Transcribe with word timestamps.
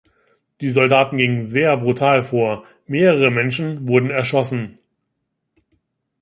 Die 0.61 0.69
Soldaten 0.69 1.15
gingen 1.17 1.45
sehr 1.45 1.77
brutal 1.77 2.23
vor, 2.23 2.65
mehrere 2.87 3.29
Menschen 3.29 3.87
wurden 3.87 4.09
erschossen. 4.09 4.79